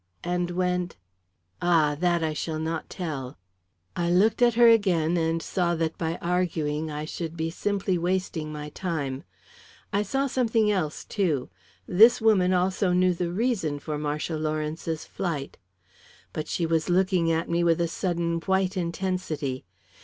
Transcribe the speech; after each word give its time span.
"And 0.23 0.49
went" 0.49 0.97
"Ah, 1.61 1.95
that 1.99 2.23
I 2.23 2.33
shall 2.33 2.57
not 2.57 2.89
tell." 2.89 3.37
I 3.95 4.09
looked 4.09 4.41
at 4.41 4.55
her 4.55 4.67
again 4.67 5.15
and 5.15 5.43
saw 5.43 5.75
that 5.75 5.95
by 5.95 6.15
arguing 6.23 6.89
I 6.89 7.05
should 7.05 7.37
be 7.37 7.51
simply 7.51 7.99
wasting 7.99 8.51
my 8.51 8.69
time. 8.69 9.23
I 9.93 10.01
saw 10.01 10.25
something 10.25 10.71
else, 10.71 11.05
too 11.05 11.51
this 11.85 12.19
woman 12.19 12.51
also 12.51 12.93
knew 12.93 13.13
the 13.13 13.31
reason 13.31 13.77
for 13.77 13.99
Marcia 13.99 14.37
Lawrence's 14.37 15.05
flight. 15.05 15.59
But 16.33 16.47
she 16.47 16.65
was 16.65 16.89
looking 16.89 17.31
at 17.31 17.47
me 17.47 17.63
with 17.63 17.79
a 17.79 17.87
sudden 17.87 18.39
white 18.39 18.75
intensity. 18.75 19.65